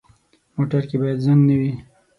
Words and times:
موټر 0.55 0.81
کې 0.89 0.95
باید 1.01 1.19
زنګ 1.25 1.41
نه 1.49 1.55
وي. 1.59 1.71